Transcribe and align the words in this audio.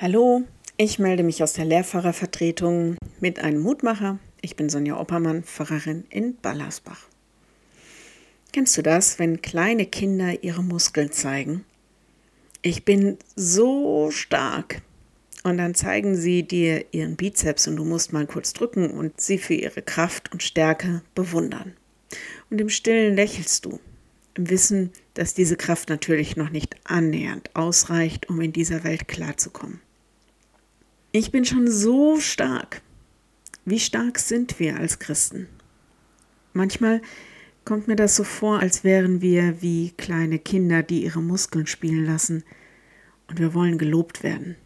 Hallo, 0.00 0.44
ich 0.76 1.00
melde 1.00 1.24
mich 1.24 1.42
aus 1.42 1.54
der 1.54 1.64
Lehrfahrervertretung 1.64 2.96
mit 3.18 3.40
einem 3.40 3.60
Mutmacher. 3.60 4.20
Ich 4.40 4.54
bin 4.54 4.68
Sonja 4.68 4.96
Oppermann, 4.96 5.42
Pfarrerin 5.42 6.04
in 6.08 6.36
Ballersbach. 6.36 7.08
Kennst 8.52 8.78
du 8.78 8.82
das, 8.82 9.18
wenn 9.18 9.42
kleine 9.42 9.86
Kinder 9.86 10.44
ihre 10.44 10.62
Muskeln 10.62 11.10
zeigen? 11.10 11.64
Ich 12.62 12.84
bin 12.84 13.18
so 13.34 14.12
stark. 14.12 14.82
Und 15.42 15.58
dann 15.58 15.74
zeigen 15.74 16.14
sie 16.14 16.44
dir 16.44 16.84
ihren 16.92 17.16
Bizeps 17.16 17.66
und 17.66 17.74
du 17.74 17.84
musst 17.84 18.12
mal 18.12 18.28
kurz 18.28 18.52
drücken 18.52 18.92
und 18.92 19.20
sie 19.20 19.38
für 19.38 19.54
ihre 19.54 19.82
Kraft 19.82 20.30
und 20.30 20.44
Stärke 20.44 21.02
bewundern. 21.16 21.74
Und 22.50 22.60
im 22.60 22.68
Stillen 22.68 23.16
lächelst 23.16 23.64
du, 23.64 23.80
im 24.34 24.48
Wissen, 24.48 24.92
dass 25.14 25.34
diese 25.34 25.56
Kraft 25.56 25.88
natürlich 25.88 26.36
noch 26.36 26.50
nicht 26.50 26.76
annähernd 26.84 27.50
ausreicht, 27.56 28.28
um 28.28 28.40
in 28.40 28.52
dieser 28.52 28.84
Welt 28.84 29.08
klarzukommen. 29.08 29.80
Ich 31.10 31.32
bin 31.32 31.46
schon 31.46 31.70
so 31.70 32.20
stark. 32.20 32.82
Wie 33.64 33.80
stark 33.80 34.18
sind 34.18 34.60
wir 34.60 34.76
als 34.76 34.98
Christen? 34.98 35.48
Manchmal 36.52 37.00
kommt 37.64 37.88
mir 37.88 37.96
das 37.96 38.14
so 38.14 38.24
vor, 38.24 38.60
als 38.60 38.84
wären 38.84 39.22
wir 39.22 39.62
wie 39.62 39.92
kleine 39.92 40.38
Kinder, 40.38 40.82
die 40.82 41.04
ihre 41.04 41.22
Muskeln 41.22 41.66
spielen 41.66 42.04
lassen, 42.04 42.44
und 43.26 43.38
wir 43.38 43.54
wollen 43.54 43.78
gelobt 43.78 44.22
werden. 44.22 44.56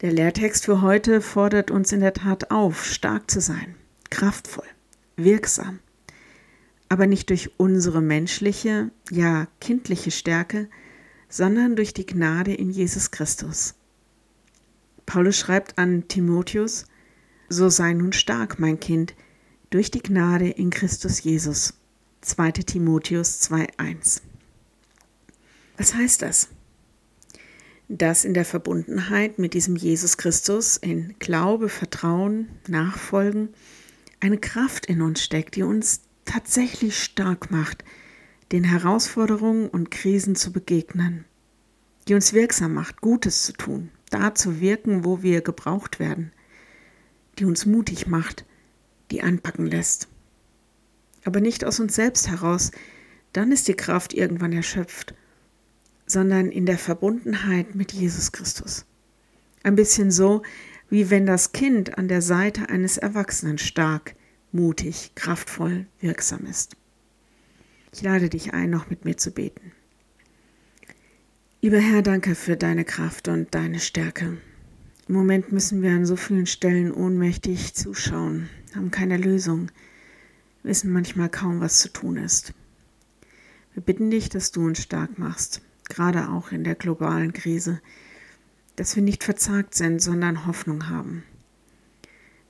Der 0.00 0.10
Lehrtext 0.10 0.64
für 0.64 0.82
heute 0.82 1.20
fordert 1.20 1.70
uns 1.70 1.92
in 1.92 2.00
der 2.00 2.14
Tat 2.14 2.50
auf, 2.50 2.84
stark 2.84 3.30
zu 3.30 3.40
sein, 3.40 3.76
kraftvoll, 4.10 4.66
wirksam, 5.16 5.78
aber 6.88 7.06
nicht 7.06 7.30
durch 7.30 7.52
unsere 7.56 8.00
menschliche, 8.00 8.90
ja 9.12 9.46
kindliche 9.60 10.10
Stärke, 10.10 10.68
sondern 11.28 11.76
durch 11.76 11.94
die 11.94 12.06
Gnade 12.06 12.52
in 12.52 12.70
Jesus 12.70 13.12
Christus. 13.12 13.77
Paulus 15.08 15.38
schreibt 15.38 15.78
an 15.78 16.06
Timotheus, 16.06 16.84
so 17.48 17.70
sei 17.70 17.94
nun 17.94 18.12
stark, 18.12 18.58
mein 18.58 18.78
Kind, 18.78 19.14
durch 19.70 19.90
die 19.90 20.02
Gnade 20.02 20.50
in 20.50 20.68
Christus 20.68 21.22
Jesus. 21.22 21.72
2. 22.20 22.52
Timotheus 22.52 23.40
2.1. 23.40 24.20
Was 25.78 25.94
heißt 25.94 26.20
das? 26.20 26.48
Dass 27.88 28.26
in 28.26 28.34
der 28.34 28.44
Verbundenheit 28.44 29.38
mit 29.38 29.54
diesem 29.54 29.76
Jesus 29.76 30.18
Christus, 30.18 30.76
in 30.76 31.14
Glaube, 31.18 31.70
Vertrauen, 31.70 32.50
Nachfolgen, 32.66 33.48
eine 34.20 34.36
Kraft 34.36 34.84
in 34.84 35.00
uns 35.00 35.24
steckt, 35.24 35.56
die 35.56 35.62
uns 35.62 36.02
tatsächlich 36.26 37.02
stark 37.02 37.50
macht, 37.50 37.82
den 38.52 38.64
Herausforderungen 38.64 39.70
und 39.70 39.90
Krisen 39.90 40.36
zu 40.36 40.52
begegnen, 40.52 41.24
die 42.08 42.14
uns 42.14 42.34
wirksam 42.34 42.74
macht, 42.74 43.00
Gutes 43.00 43.44
zu 43.44 43.54
tun, 43.54 43.90
da 44.10 44.34
zu 44.34 44.60
wirken, 44.60 45.04
wo 45.04 45.22
wir 45.22 45.40
gebraucht 45.40 45.98
werden, 45.98 46.32
die 47.38 47.44
uns 47.44 47.66
mutig 47.66 48.06
macht, 48.06 48.44
die 49.10 49.22
anpacken 49.22 49.66
lässt. 49.66 50.08
Aber 51.24 51.40
nicht 51.40 51.64
aus 51.64 51.80
uns 51.80 51.94
selbst 51.94 52.28
heraus, 52.28 52.70
dann 53.32 53.52
ist 53.52 53.68
die 53.68 53.74
Kraft 53.74 54.14
irgendwann 54.14 54.52
erschöpft, 54.52 55.14
sondern 56.06 56.50
in 56.50 56.66
der 56.66 56.78
Verbundenheit 56.78 57.74
mit 57.74 57.92
Jesus 57.92 58.32
Christus. 58.32 58.86
Ein 59.62 59.76
bisschen 59.76 60.10
so, 60.10 60.42
wie 60.88 61.10
wenn 61.10 61.26
das 61.26 61.52
Kind 61.52 61.98
an 61.98 62.08
der 62.08 62.22
Seite 62.22 62.68
eines 62.70 62.96
Erwachsenen 62.96 63.58
stark, 63.58 64.14
mutig, 64.52 65.12
kraftvoll, 65.14 65.86
wirksam 66.00 66.46
ist. 66.46 66.76
Ich 67.92 68.02
lade 68.02 68.28
dich 68.28 68.54
ein, 68.54 68.70
noch 68.70 68.88
mit 68.88 69.04
mir 69.04 69.16
zu 69.16 69.30
beten. 69.30 69.72
Lieber 71.60 71.80
Herr, 71.80 72.02
danke 72.02 72.36
für 72.36 72.56
deine 72.56 72.84
Kraft 72.84 73.26
und 73.26 73.52
deine 73.52 73.80
Stärke. 73.80 74.36
Im 75.08 75.14
Moment 75.16 75.50
müssen 75.50 75.82
wir 75.82 75.90
an 75.90 76.06
so 76.06 76.14
vielen 76.14 76.46
Stellen 76.46 76.92
ohnmächtig 76.92 77.74
zuschauen, 77.74 78.48
haben 78.76 78.92
keine 78.92 79.16
Lösung, 79.16 79.72
wissen 80.62 80.92
manchmal 80.92 81.28
kaum, 81.28 81.58
was 81.60 81.80
zu 81.80 81.92
tun 81.92 82.16
ist. 82.16 82.54
Wir 83.74 83.82
bitten 83.82 84.08
dich, 84.08 84.28
dass 84.28 84.52
du 84.52 84.64
uns 84.64 84.80
stark 84.80 85.18
machst, 85.18 85.60
gerade 85.88 86.28
auch 86.28 86.52
in 86.52 86.62
der 86.62 86.76
globalen 86.76 87.32
Krise, 87.32 87.80
dass 88.76 88.94
wir 88.94 89.02
nicht 89.02 89.24
verzagt 89.24 89.74
sind, 89.74 90.00
sondern 90.00 90.46
Hoffnung 90.46 90.88
haben. 90.88 91.24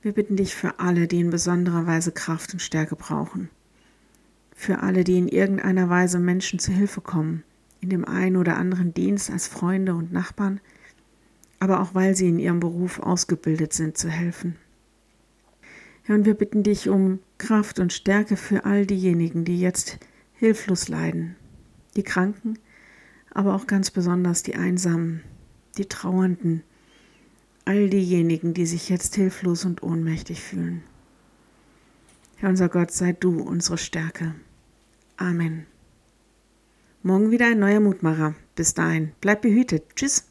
Wir 0.03 0.11
bitten 0.11 0.35
dich 0.35 0.53
für 0.53 0.79
alle, 0.79 1.07
die 1.07 1.21
in 1.21 1.31
besonderer 1.31 1.87
Weise 1.87 2.11
Kraft 2.11 2.53
und 2.53 2.59
Stärke 2.59 2.95
brauchen, 2.95 3.49
für 4.55 4.83
alle, 4.83 5.03
die 5.03 5.17
in 5.17 5.27
irgendeiner 5.27 5.89
Weise 5.89 6.19
Menschen 6.19 6.59
zu 6.59 6.71
Hilfe 6.71 7.01
kommen, 7.01 7.43
in 7.81 7.89
dem 7.89 8.05
einen 8.05 8.35
oder 8.35 8.57
anderen 8.57 8.93
Dienst 8.93 9.29
als 9.29 9.47
Freunde 9.47 9.95
und 9.95 10.11
Nachbarn, 10.11 10.59
aber 11.59 11.81
auch 11.81 11.93
weil 11.93 12.15
sie 12.15 12.29
in 12.29 12.39
ihrem 12.39 12.59
Beruf 12.59 12.99
ausgebildet 12.99 13.73
sind, 13.73 13.97
zu 13.97 14.09
helfen. 14.09 14.55
Herr, 16.03 16.15
und 16.15 16.25
wir 16.25 16.33
bitten 16.33 16.63
dich 16.63 16.89
um 16.89 17.19
Kraft 17.37 17.79
und 17.79 17.93
Stärke 17.93 18.35
für 18.35 18.65
all 18.65 18.85
diejenigen, 18.85 19.45
die 19.45 19.59
jetzt 19.59 19.99
hilflos 20.33 20.87
leiden, 20.87 21.35
die 21.95 22.03
Kranken, 22.03 22.57
aber 23.31 23.55
auch 23.55 23.67
ganz 23.67 23.91
besonders 23.91 24.43
die 24.43 24.55
Einsamen, 24.55 25.21
die 25.77 25.85
Trauernden, 25.85 26.63
all 27.65 27.89
diejenigen, 27.89 28.53
die 28.53 28.65
sich 28.65 28.89
jetzt 28.89 29.15
hilflos 29.15 29.65
und 29.65 29.83
ohnmächtig 29.83 30.41
fühlen. 30.41 30.81
Herr 32.37 32.49
unser 32.49 32.69
Gott, 32.69 32.91
sei 32.91 33.13
du 33.13 33.41
unsere 33.41 33.77
Stärke. 33.77 34.33
Amen. 35.17 35.65
Morgen 37.01 37.31
wieder 37.31 37.45
ein 37.45 37.59
neuer 37.59 37.79
Mutmacher. 37.79 38.35
Bis 38.55 38.73
dahin, 38.73 39.13
bleib 39.21 39.41
behütet. 39.41 39.95
Tschüss. 39.95 40.27